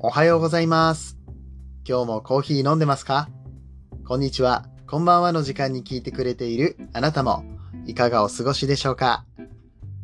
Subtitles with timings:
[0.00, 1.18] おはようございます。
[1.84, 3.28] 今日もコーヒー飲んでますか？
[4.06, 7.42] こんにちは、こんばんはの時間に聞いてくれているあなたも
[7.84, 9.24] いかがお過ごしでしょうか？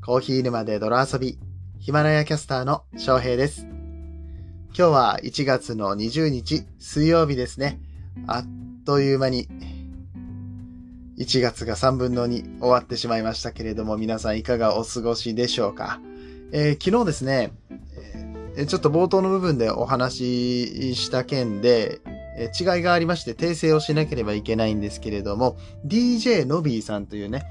[0.04, 1.38] コーヒー沼で泥遊び、
[1.78, 3.68] ヒマラヤキャスターの翔平です。
[4.76, 7.80] 今日は1月の20日水曜日ですね。
[8.26, 8.44] あっ
[8.84, 9.46] という間に
[11.18, 16.00] 1月が3分の2終わってしまいましたけれども皆さんいかがお過ごしでしょうか、
[16.50, 17.52] えー昨日ですね、
[18.66, 22.00] ちょっと冒頭の部分でお話しした件で、
[22.58, 27.44] 違いがありまして訂正をしなければいけないんですけれども、DJ のびーさんというね、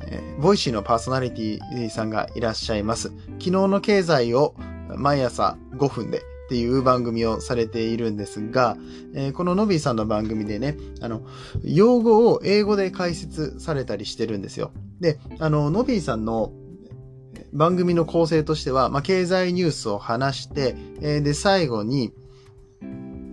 [0.00, 3.08] えーボイシーのパーソナリティさんがいらっしゃいます。
[3.38, 4.54] 昨日の経済を
[4.88, 8.76] 毎朝5分でっていう番組をされているんですが、
[9.14, 11.22] えーこののびーさんの番組でね、あの、
[11.64, 14.72] 用語を英語で解説されたりしてるんですよ。
[15.00, 16.52] で、あの、のびーさんの
[17.56, 22.12] 番組の構成としては、まあ、経済ニュースを話して、えーで、最後に、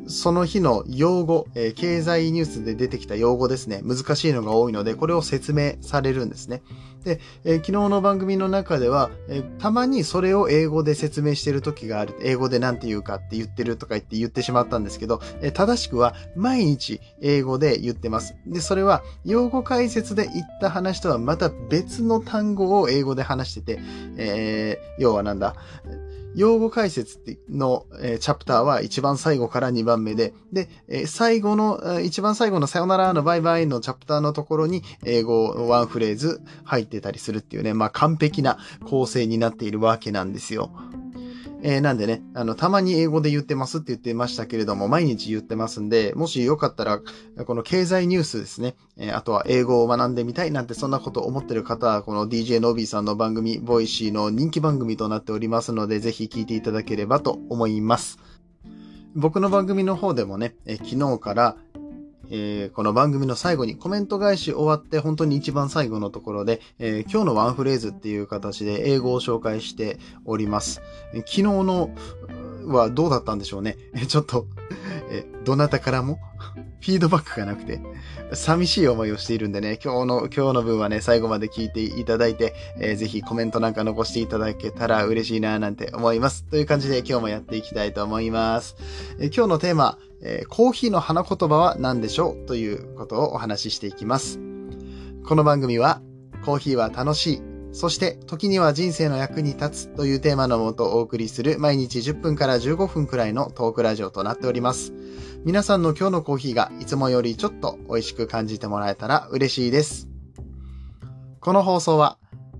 [0.07, 3.81] その日の用語、えー経済ニュースで出てきた用語ですね。
[3.83, 6.61] 難しいのが多いので、これを説明されるんですね。
[7.03, 12.15] で、えー昨日の番組の中では、えーたまにそれを英語で説明してる時がある。
[12.21, 18.35] 英語で何て言うかって言ってるとか言って言ってしまったんですけど、え正しくは毎日英語で言ってます。
[18.45, 23.79] で、それは用語解説で言った話とはまた別の単語を英語で話してて、
[24.17, 25.55] えー要はなんだ、
[26.36, 40.72] 用語解説の、えーチャプターは一番最後から二番目で、で、えー最後の、一番最後のさよならのバイバイのチャプターのところに英語ワンフレーズ入ってたりするっていうね、まあ完璧な構成になっているわけなんですよ。
[41.66, 47.00] えーなんでね、あの、たまに英語で言ってますって言ってましたけれども、毎日言ってますんで、もしよかったら、
[47.45, 58.20] この経済ニュースですね、えーあとは英語を学んでみたいなんてそんなこと思ってる方は、この DJ Nobby さんの番組、 Voicy の人気番組となっておりますので、ぜひ聞いていただければと思います。
[59.16, 61.58] 僕の番組の方でもね、え昨日から、
[62.36, 70.82] えーこの番組の最後にコメント返し終わって本当に一番最後のところで、えー今日のワンフレーズっていう形で英語を紹介しております。
[71.14, 71.92] 昨日の
[72.66, 73.77] はどうだったんでしょうね。
[74.08, 74.48] ちょっと、
[75.11, 76.17] えどなたからも
[76.83, 77.80] フィードバックがなくて、
[78.33, 86.43] 寂しい思いをしているんでね、今日の、今日の分はね、最後まで聞いていただいて、えーぜひコメントなんか残していただけたら嬉しいななんて思います。
[86.43, 88.76] という感じで今日もやっていきたいと思います。
[89.17, 92.45] えー今日のテーマ、えーコーヒーの花言葉は何でしょう？
[92.48, 94.39] ということをお話ししていきます。
[95.26, 96.02] この番組は、
[96.43, 97.42] コーヒーは楽しい、
[97.72, 104.93] そして時には人生の役に立つというテーマのもとお送りする毎日10分から15分くらいのトークラジオとなっております。
[105.45, 110.08] 皆さんの今日のコーヒーがいつもよりちょっと美味しく感じてもらえたら嬉しいです。
[111.42, 112.17] この放送は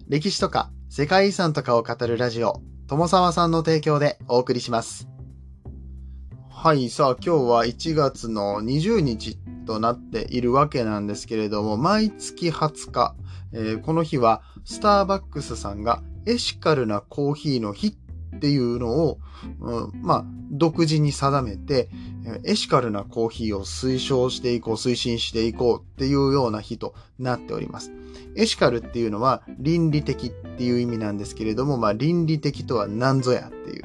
[0.10, 5.08] 歴史とか世界遺産とかを語るラジオ、友沢さんの提供でお送りします。
[6.50, 13.16] はい、さあ今日は1月の20日となっているわけなんですけれども、毎月20日、
[13.54, 17.98] えーこの日はスターバックスさんがエシカルなコーヒーの日
[18.36, 19.20] っていうのを、
[19.62, 21.90] うんまあ、独自に定めて、
[22.44, 27.92] エシカルなコーヒーを推奨していこう、推進していこうっていうような日となっております。
[28.36, 33.84] エシカルっていうのは倫理的っていう意味なんですけれども、まあ倫理的とは何ぞやっていう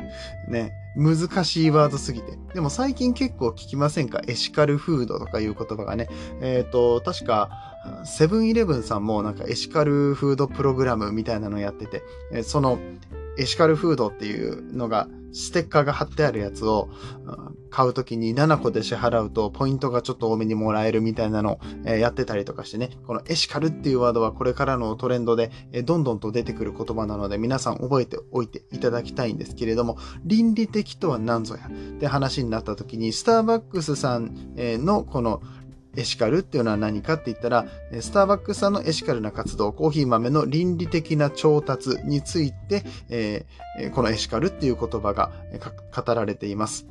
[0.50, 2.38] ね、難しいワードすぎて。
[2.54, 4.22] でも最近結構聞きませんか？
[4.26, 6.08] エシカルフードとかいう言葉がね。
[6.40, 7.50] えっ、と、確か、
[8.04, 12.02] セブンイレブンさんもなんかエシカルフードプログラムみたいなのやってて、
[12.42, 12.78] その
[13.38, 16.88] エシカルフードっていうのが、ステッカーが貼ってあるやつを
[17.68, 25.50] 買うときに7個で支払うとポイントがちょっと多めにもらえるみたいなのをやってたりとかしてね、このエシカルっていうワードはこれからのトレンドで
[25.84, 31.68] どんどんと出てくる言葉なので皆さん覚えておいていただきたいんですけれども、倫理的とは何ぞや。
[31.68, 35.42] って話になったときに、スターバックスさんのこの
[35.96, 37.66] エシカルっていうのは何かって言ったら、
[38.00, 45.30] スターバックスさんのエシカルな活動、コーヒー豆の倫理的な調達について、えーこのエシカルっていう言葉が
[45.94, 46.84] 語られています。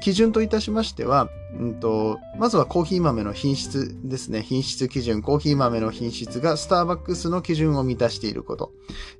[0.00, 1.28] 基準といたしましては、
[1.58, 4.42] うんと、まずはコーヒー豆の品質ですね。
[4.42, 8.72] 品質基準、コーヒー豆の品質がスターバックスの基準を満たしていること。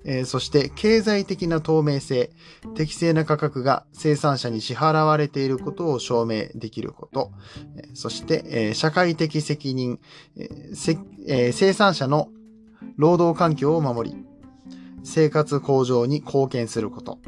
[0.05, 2.31] えーそして、経済的な透明性、
[2.75, 7.32] 適正な価格が生産者に支払われていることを証明できること。
[7.76, 9.99] えそして、えー社会的責任、
[10.37, 10.49] え
[11.26, 12.29] え生産者の
[12.96, 14.17] 労働環境を守り、
[15.02, 17.19] 生活向上に貢献すること。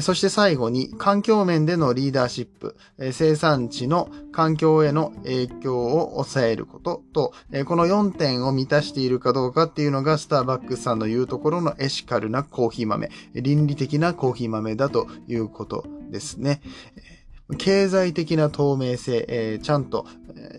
[0.00, 2.76] そして最後に環境面でのリーダーシップ、
[3.12, 7.32] 生産地の環境への影響を抑えることと、
[7.66, 16.60] この4点を満たしているかどうかっていうのがスターバックスさんの言うところのエシカルなコーヒー豆、倫理的なコーヒー豆だということですね。
[17.58, 20.06] 経済的な透明性、えー、ちゃんと、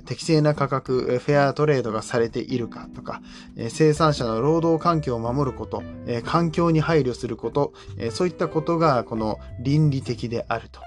[0.06, 3.22] 適正な価格、フェアトレードがされているかとか、
[3.69, 5.84] 生産者の労働環境を守ること、
[6.24, 7.74] 環境に配慮すること、
[8.12, 10.81] そういったことがこの倫理的であると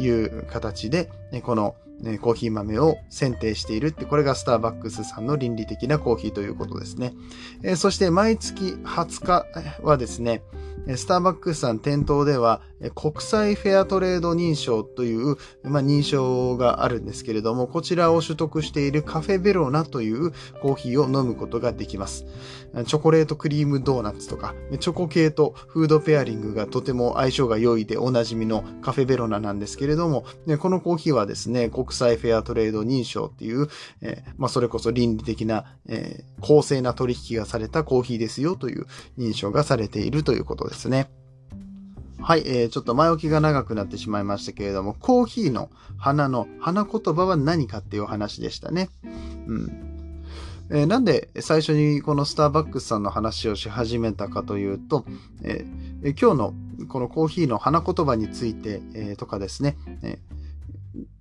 [0.00, 1.10] いう形で、
[1.42, 7.14] このね、コーヒー豆を選定しているって、これがスターバックスさんの倫理的なコーヒーということですね。
[7.62, 9.46] えー、そして毎月20日
[9.82, 10.42] はですね、
[10.96, 12.62] スターバックスさん店頭では
[12.94, 20.30] 国際フェアトレード認証という、まあ、認証があるんですけれども、こちらを取得しているカフェベロナという
[20.62, 22.24] コーヒーを飲むことができます。
[22.86, 30.24] チョコレートクリームドーナツとか、チョコ系とフードペアリングがとても相性が良いでおなじみのカフェベロナなんですけれども、
[30.58, 33.68] このコーヒーはですね、国際フェアトレード認証っていう、
[34.02, 38.86] えー、まあ、それこそ倫理的な、えー、公正な取引がされたコーヒーですよという
[39.18, 41.10] 認証がされているということですね。
[42.20, 48.90] はい、えー、ちょっと前置きが長くなってしまいましたけれども、コーヒーの花の花言葉は何かっていう話でしたね。
[49.46, 49.88] うん。
[50.70, 55.04] えー、なんで最初にこのスターバックスさんの話をし始めたかというと、
[55.42, 56.54] えー、今日の
[56.88, 60.18] このコーヒーの花言葉について、えー、とかですね、え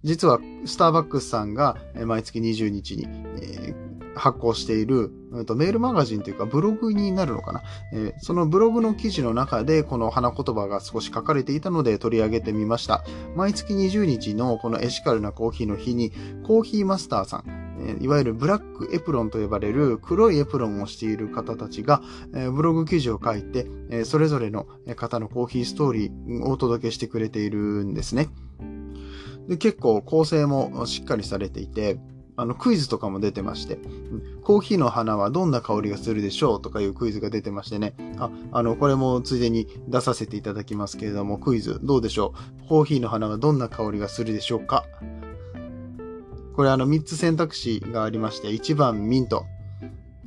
[0.04, 3.08] 実はスターバックスさんが毎月20日に、
[3.42, 3.76] え
[4.18, 7.62] 発行している、メールマガジンというかブログになるのかな、
[7.94, 13.04] えそのブログの記事の中でこの花言葉が少し書かれていたので取り上げてみました。
[13.36, 16.12] 毎月20日のこのエシカルなコーヒーの日に
[16.46, 17.68] コーヒーマスターさん、
[18.02, 22.02] いわゆるブラックエプロンと呼ばれる黒いエプロンをしている方たちが
[22.54, 28.30] ブログ記事を書いてそれぞれの方のコーヒーストーリーをお届けしてくれているんですね。
[29.48, 32.00] で結構構成もしっかりされていて、
[32.40, 33.80] あの、クイズとかも出てまして、
[34.44, 37.96] コーヒーの花はどんな香りがするでしょうとかいうクイズが出てましてね。
[38.20, 42.34] あ、あの、これもついでに出させていただきますけれども、クイズどうでしょ
[42.64, 42.68] う？
[42.68, 44.86] コーヒーの花はどんな香りがするでしょうか？
[46.56, 49.46] これあの、3つ選択肢がありまして、1番ミント、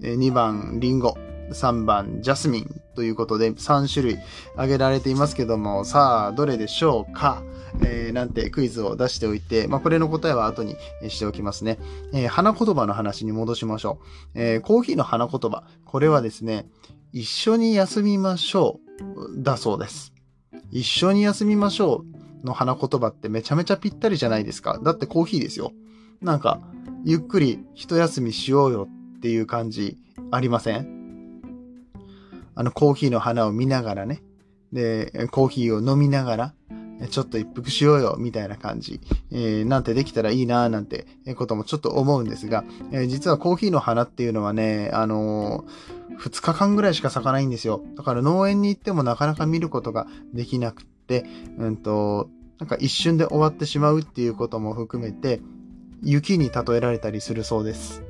[0.00, 1.16] 2番リンゴ、
[1.52, 4.18] 3番ジャスミンということで3種類
[4.54, 7.42] 挙げられていますけども、さあ、どれでしょうか？
[7.82, 10.76] えー、なんてクイズを出しておいて、まあ、これの答えは後に
[11.08, 11.78] しておきますね。
[12.12, 14.00] えー、花言葉の話に戻しましょ
[14.34, 14.40] う。
[14.40, 15.64] えー、コーヒーの花言葉。
[15.84, 16.66] これはですね、
[17.12, 18.80] 一緒に休みましょ
[19.36, 19.42] う。
[19.42, 20.12] だそうです。
[20.70, 22.04] 一緒に休みましょ
[22.42, 24.80] うの花言葉ってめちゃめちゃぴったりじゃないですか。
[24.82, 25.72] だってコーヒーですよ。
[26.20, 26.60] なんか、
[27.04, 29.96] ゆっくり一休みしようよっていう感じ
[30.30, 30.99] ありません？
[32.60, 34.20] あのコーヒーの花を見ながらね。
[34.70, 36.54] で、コーヒーを飲みながら、
[37.10, 39.00] ちょっと一服しようよ、みたいな感じ、
[39.32, 47.80] えー、なんてできたらいいな、なんてこともちょっと思うんですが、えー、実はコーヒーの花っていうのはね、あのー、2日間ぐらいしか咲かないんですよ。
[47.96, 51.24] だから農園に行ってもなかなか見ることができなくって、
[51.56, 52.28] うんと、
[52.58, 55.40] なんか一瞬で終わってしまうっていうことも含めて、
[56.02, 58.02] 雪に例えられたりするそうです。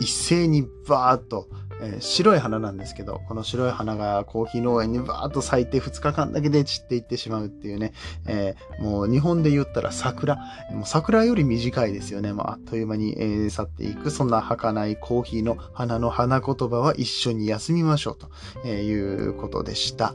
[0.00, 1.48] 一斉にバーっと
[1.82, 7.92] えー、白い花なんですけど、この白い花がコーヒー農園にバーッと咲いて2日間だけで散っていってしまうっていうね、
[8.26, 10.36] えー、もう日本で言ったら桜、
[10.72, 12.32] もう桜より短いですよね。
[12.32, 18.16] もうあっという間に、えー、去っていく、そんな儚いコーヒーの花の花言葉は一緒に休みましょう
[18.62, 20.14] ということでした。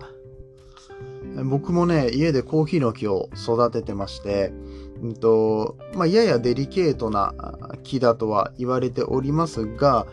[1.43, 4.53] 僕もね、家でコーヒーの木を育ててまして、
[5.01, 7.33] うんとまあ、ややデリケートな
[7.83, 10.07] 木だとは言われておりますが、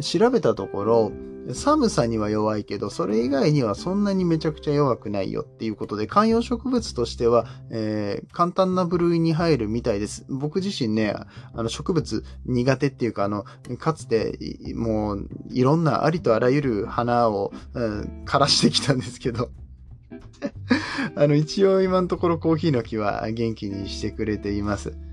[0.00, 1.12] 調べたところ、
[1.52, 10.24] 寒さには弱いけど、それ以外にはそんなにめちゃくちゃ弱くないよっていうことで、観葉植物としては、えー、簡単な部類に入るみたいです。
[10.28, 11.14] 僕自身ね、
[11.54, 13.44] あの植物苦手っていうか、あの、
[13.78, 14.38] かつて、
[14.74, 19.50] もう、いろんなありとあらゆる花を、うん、枯らしてきたんですけど、
[21.14, 25.05] あの、一応今のところコーヒーの木は元気にしてくれています。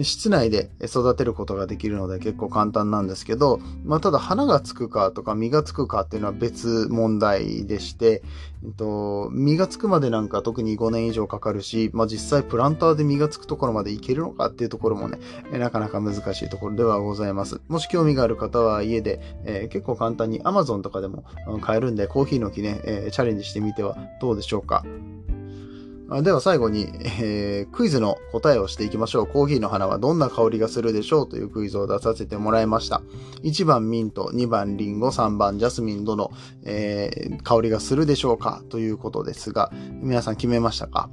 [0.00, 8.22] 室内で育てることができるので結構簡単なんですけど、まあ、ただ花がつくかとか実がつくかっていうのは別問題でして、
[8.64, 15.18] えっと、実がつくまでなんか特に5年以上かかるし、まあ、実際プランターで実がつくところまでいけるのかっていうところもね、
[15.52, 17.60] なかなか難しいところではございます。
[17.68, 21.24] もし興味がある方は家で、えー、結構簡単に Amazon とかでも
[21.60, 24.84] 買えるんで、コーヒーの木ね、えー、チャレンジしてみてはどうでしょうか。
[26.20, 29.26] では最後に、えー、クイズの答えをしていきましょう。
[29.26, 33.00] コーヒーの花はどんな香りがするでしょうというクイズを出させてもらいました。
[33.42, 36.30] 1番ミント、2番リンゴ、3番ジャスミンどの、
[36.64, 41.08] えー、香りがするでしょうかということですが、皆さん決めましたか？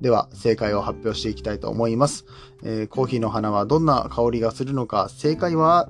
[0.00, 2.26] では正解を発表していきたいと思います、
[2.62, 5.88] えー、コーヒーの花はどんな香りがするのか正解は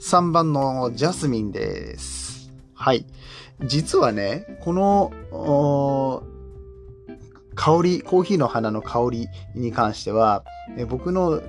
[0.00, 2.52] 3番のジャスミンです。
[2.74, 3.06] はい。
[3.64, 6.22] 実はね、この
[7.58, 10.44] 香り、コーヒーの花の香りに関しては、
[10.76, 11.42] え僕の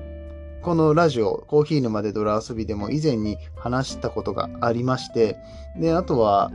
[0.63, 5.38] このラジオ、コーヒー沼で泥遊びでも以前に話したことがありまして、
[5.78, 6.51] で、あとは、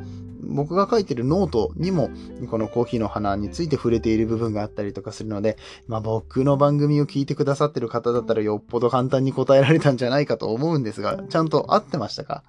[0.47, 2.11] 僕が書いてるノートにも、
[2.51, 5.57] このコーヒーの花について触れている部分があったりとかするので、
[5.87, 12.43] まあ僕の番組を聞いてくださってる方だったらよっぽど簡単に答えられたんじゃないかと思うんですが、ちゃんと合ってましたか？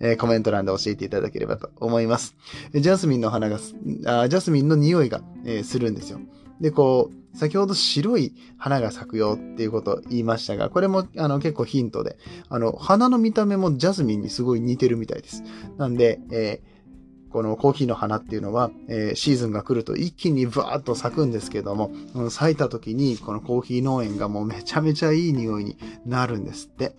[0.00, 2.34] えコメント欄で教えていただければと思います。
[2.74, 3.56] ジャスミンの花が、
[4.06, 6.20] あジャスミンの匂いが、えー、するんですよ。
[6.60, 12.16] で、こう、先ほど白い花が咲くよっていうことを言いましたが、これもあの結構ヒントで、
[12.48, 15.42] あの、花の見た目もジャスミンにすごい似てるみたいです。
[15.76, 16.74] なんで、えー
[17.34, 21.90] このコーヒーの花っていうのは、えー、シーズンが来ると一気にブワーッと咲くんですけども、
[22.30, 26.94] 咲いた時にこのコーヒー農園がもうめちゃめちゃいい匂いになるんですって。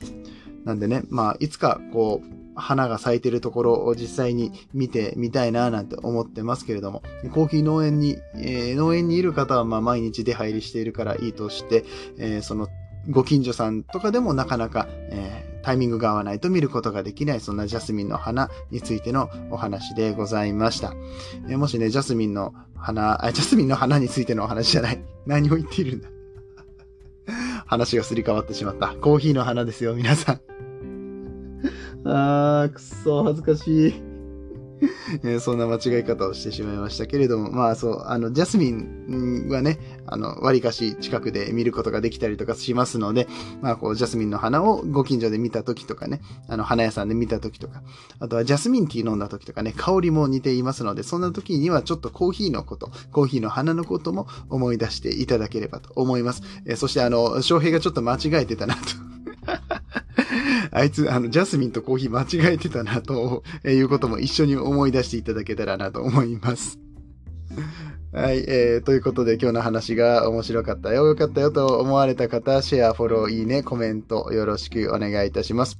[0.00, 0.24] うん、
[0.66, 11.84] なんでね、まあ、いつかこう、花が咲いてるところを実際に見てみたいななんて思ってますけれども、コーヒー農園に、えー、農園にいる方はまあ毎日出入りしているからいいとして、
[12.18, 12.68] えー、その
[13.10, 20.94] ご近所さんとかでもなかなか、えー、タイミングが合わないと見ることができない、そんなジャスミンの花についてのお話でございました。
[21.48, 25.04] えー、もしね、ジャスミンの花あ、ジャスミンの花についてのお話じゃない。
[25.26, 26.08] 何を言っているんだ。
[27.66, 28.88] 話がすり替わってしまった。
[29.00, 30.55] コーヒーの花ですよ、皆さん。
[32.08, 34.16] あー、くそ、恥ずかしい。
[35.24, 43.26] え そんな間違い方をしてしまいましたけれども、まあそう、あの、ジャスミンはね、あの、割かし近くで見ることができたりとかしますので、
[43.62, 47.82] まあこう、ジャスミンの花をご近所で見た時とかね、あの、花屋さんで見た時とか、
[48.18, 56.42] あとはジャスミンティー飲んだ時とかね、香りも似ていますので、そんな時にはちょっとコーヒーのこと、コーヒーの花のことも思い出していただければと思います。
[56.66, 59.05] えそしてあの、翔平がちょっと間違えてたなと
[60.70, 66.78] あいつ、あの、ジャスミンとコーヒー間違えてたな、ということも一緒に思い出していただけたらなと思います。
[68.12, 75.78] はい、えー、ということで今日の話が面白かったよ、良かったよと思われた方、シェア、フォロー、いいね、コメントよろしくお願いいたします。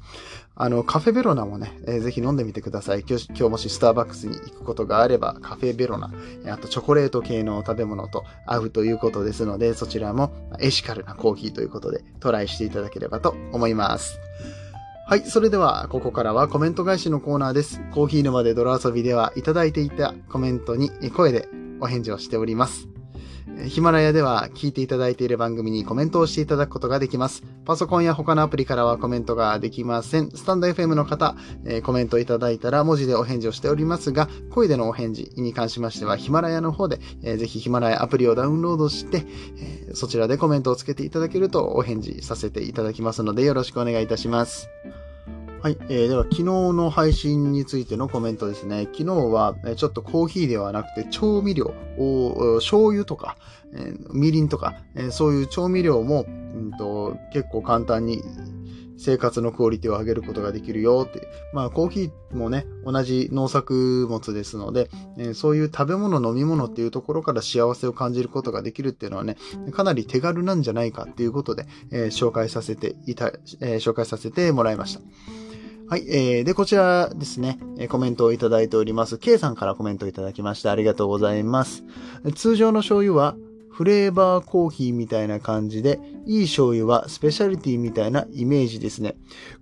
[0.58, 3.04] あの、カフェベロナもね、えー、ぜひ飲んでみてください。
[3.06, 6.10] 今日今日もしスターバックスに行くことがあれば、カフェベロナ、
[6.46, 14.18] あとチョコレート系の食べ物と合うということですので、そちらもエシカルなコーヒーということでトライしていただければと思います。
[15.06, 15.20] はい。
[15.26, 17.82] それでは、ここからはコメント返しのコーナーです。
[17.92, 21.48] コーヒー沼で泥遊びではいただいていたコメントに声で
[21.80, 22.95] お返事をしております。
[23.68, 27.44] ヒマラヤでは聞いていただいている番組にコメントをしていただくことができます。
[27.64, 30.30] パソコンや他のアプリからはコメントができません。
[30.30, 39.24] スタンド FM の方、えー、コメントいただいたら文字でお返事をしておりますが、声でのお返事に関しましてはヒマラヤの方で、えー、ぜひヒマラヤアプリをダウンロードして、
[39.58, 44.68] えー、そちらでコメントをつけていただけるとお返事させていただきますのでよろしくお願いいたします。
[45.66, 45.78] はい。
[45.88, 48.84] えー、では、昨日の配信についてのコメントですね。
[48.84, 53.36] 昨日は、ちょっとコーヒーではなくて、調味料を、醤油とか、
[53.72, 58.22] えー、みりんとか、えー、そういう調味料も、うんと、結構簡単に
[58.96, 61.26] 生活のクオリティを上げることができるよって。
[61.52, 69.36] まあ、コーヒーもね、同じ農作物ですので、えー、そういう食べ物、飲み物っていうところから幸せを感じることができるっていうのはね、
[69.72, 75.00] かなり手軽なんじゃないかっていうことで、え、紹介させていた、え、紹介させてもらいました。
[75.88, 76.04] はい。
[76.08, 79.18] えー、で、こちらですね、コメントをいただいております。
[79.18, 80.72] K さんからコメントいただきました。
[80.72, 81.84] ありがとうございます。
[82.34, 83.36] 通常の醤油は、
[83.70, 89.14] フレーバーコーヒーみたいな感じで、いい醤油はスペシャリティみたいなイメージですね。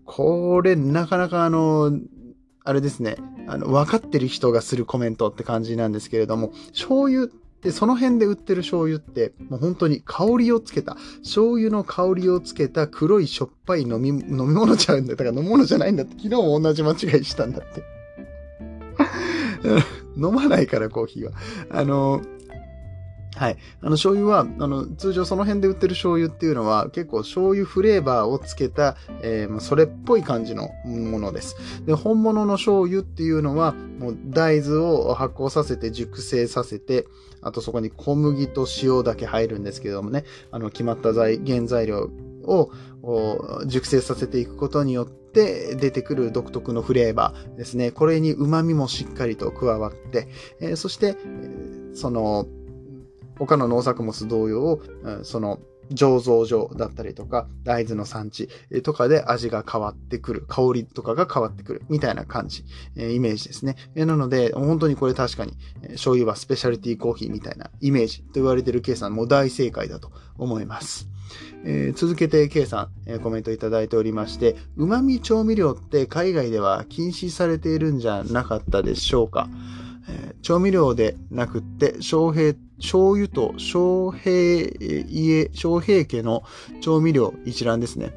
[0.07, 1.93] これ、なかなかあの、
[2.64, 3.16] あれですね、
[3.47, 7.28] あの、分かってる人がするコメントって感じなんですけれども、醤油
[7.64, 15.16] で、その辺で売ってる醤油って、もう本当に香りをつけた、醤油の香りをつけた黒いしょっぱい飲み、飲み物ちゃうんだよ。
[15.16, 16.12] だから飲み物じゃないんだって。
[16.12, 17.83] 昨日も同じ間違いしたんだって。
[20.16, 21.33] 飲まないから、コーヒーは。
[21.71, 22.21] あの、
[23.36, 23.56] はい。
[23.80, 31.56] あの、醤油は、あの、通常その辺で売ってる醤油っていうのは、結構醤油フレーバーをつけた、えー、それっぽい感じのものです。
[31.84, 37.06] で、本物の醤油っていうのは、もう大豆を発酵させて熟成させて、
[37.42, 42.10] あとそこに小麦と塩だけ入るんですけどもね、あの、決まった材原材料
[42.44, 42.70] を
[43.66, 47.90] 熟成させていくことによって出てくる独特のフレーバーですね。
[47.90, 50.28] これに旨味もしっかりと加わって、
[50.60, 51.16] えー、そして、
[51.94, 52.46] その、
[53.38, 54.80] 他の農作物同様、
[55.22, 55.58] その
[55.92, 58.48] 醸造所だったりとか、大豆の産地
[58.82, 62.64] とかで味が変わってくる、香りとかが変わってくる、みたいな感じ、
[62.96, 63.76] イメージですね。
[63.94, 65.52] なので、本当にこれ確かに、
[65.92, 71.08] 醤油はスペシャリティコーヒーみたいなイメージと言われている K さんも大正解だと思います。
[71.66, 79.48] えー、続けて K さん、えー、コメントいただいておりまして、旨味調味料って海外では禁止されているんじゃなかったでしょうか、
[80.08, 84.71] えー調味料でなくって、醤油、醤油と昌平
[85.09, 86.43] 家、昌平家の
[86.81, 88.12] 調味料一覧ですね。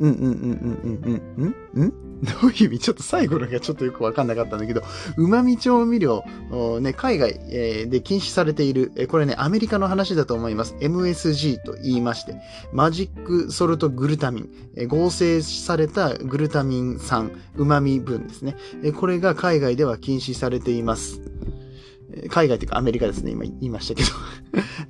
[0.00, 2.78] うんうんうんうんうんうんんどういう意味？
[2.78, 4.82] ちょっと最後のがちょっとよくわかんなかったんだけど、
[5.16, 6.24] 旨味調味料、
[6.80, 7.34] ね、海外、
[7.88, 10.74] で禁止されている、これね、アメリカの話だと思います。
[10.80, 12.36] MSG と言いまして、
[12.72, 18.56] マジックソルトグルタミン、合成されたグルタミン酸、旨味分ですね。
[18.96, 21.20] これが海外では禁止されています。
[22.28, 24.02] 海外というかアメリカですね、今言いましたけ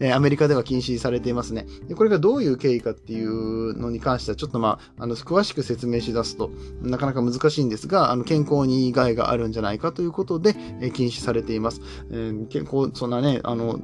[0.01, 1.95] ど アメリカでは禁止されていますねで。
[1.95, 6.51] これがどういう経緯かっていうのに関しては、ちょっとまあ、あの、詳しく説明し出すと、
[6.83, 11.81] なかなか難しいんですが、あの、健康に害があるんじゃないかということで、え禁止されています。
[12.11, 13.81] えー、健康、そんなね、あの、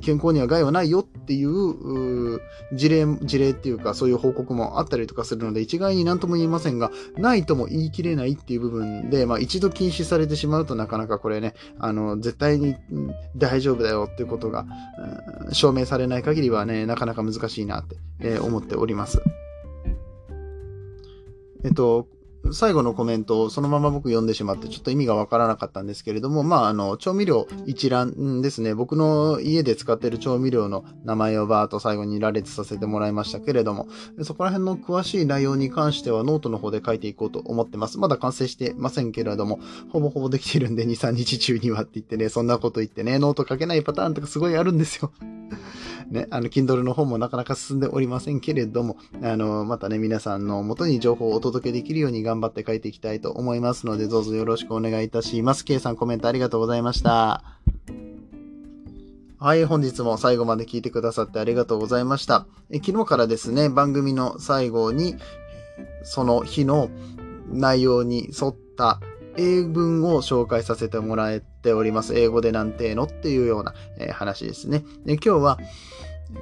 [0.00, 2.40] 健康には害はないよっていう、う
[2.72, 12.76] 事例、事例っていうか、そういう報告もあったりとかするので、一概に何とも言えませんが、ないとも言い切れないっていう部分で、まあ、一度禁止されてしまうとなかなかこれね、あの、絶対に
[13.36, 14.66] 大丈夫だよっていうことが、
[15.52, 19.22] 証明されない限りはね、なかなか難しいなって、え思っております。
[21.64, 22.08] えっと、
[22.52, 28.74] 最後のコメントをそのまま僕読んでしまってちょっと意味がわからなかったんですけれども、まあ、あの、調味料一覧ですね。
[28.74, 33.88] 僕の家で使ってる調味料の名前をバーっと最後に羅列させてもらいましたけれども、
[34.22, 37.98] そこら辺の詳しい内容に関してはノートの方で書いていこうと思ってます。
[37.98, 39.60] まだ完成してませんけれども、
[39.90, 45.12] ほぼほぼできてるんで2、3日中にはって言ってね、そんなこと言ってね、ノート書けないパターンとかすごいあるんですよ。
[46.10, 55.64] ね、あの、Kindle の方もなかなか進んでおりませんけれども、あの、またね、皆さんの元に情報をお届けできるように頑張って書いていきたいと思いますので、どうぞよろしくお願いいたします。
[55.64, 57.42] K さんコメントありがとうございました。
[59.38, 62.46] はい、本日も最後まで聞いてくださってありがとうございました。
[62.70, 65.16] え昨日からですね、番組の最後に、
[66.04, 66.88] その日の
[67.50, 69.00] 内容に沿った
[69.36, 72.18] 英文を紹介させてもらえております。
[72.18, 73.04] 英語でなんての？
[73.04, 74.84] っていうような、え話ですね。
[75.04, 75.58] で今日は、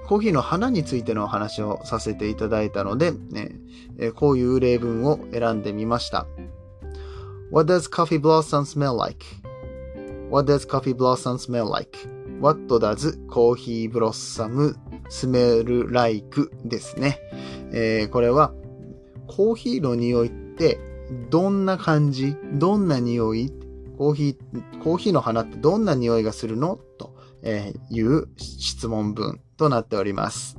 [0.06, 3.12] コーヒーの花についてのお話をさせていただいたので、
[4.14, 6.26] こういう例文を選んでみました。
[7.50, 14.74] What does coffee blossom smell like?What does coffee blossom smell like?What does coffee blossom
[15.08, 16.50] smell like?
[16.64, 17.20] ですね。
[17.72, 18.52] えー、これは、
[19.26, 20.78] コーヒーの匂いって
[21.30, 22.36] どんな感じ？
[22.54, 23.52] どんな匂い？
[23.98, 26.80] コーヒー、コーヒーの花ってどんな匂いがするの？
[26.98, 27.14] と
[27.90, 30.58] いう質問文となっております。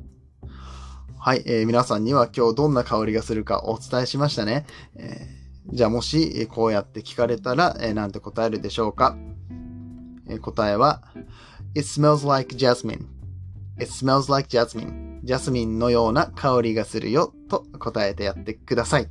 [1.17, 4.65] はい、えー、皆さんには今日どんな香りがするかお伝えしましたね。
[4.95, 9.17] えー、じゃあもしこうやって聞かれたら、えー、なんて答えるでしょうか、
[10.27, 11.01] えー、答えは
[11.73, 13.08] It smells like jasmine.
[13.79, 15.19] It smells like jasmine.
[15.23, 19.10] ジャスミンのような香りがするよと答えてやってください。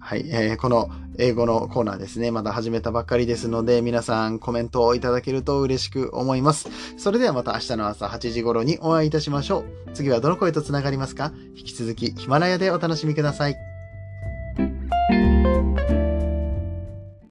[0.00, 2.30] はい、えー、この英語のコーナーですね。
[2.30, 6.68] まだ始めたばっかりですので、皆さんコメントをいただけると嬉しく思います。
[6.96, 9.92] それではまた明日の朝8時頃にお会いいたしましょう。
[9.94, 11.32] 次はどの声と繋がりますか？
[11.56, 13.73] 引き続きヒマラヤでお楽しみください。